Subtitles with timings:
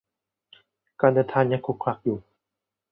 [1.01, 2.17] การเดินทางยังขลุกขลักอยู่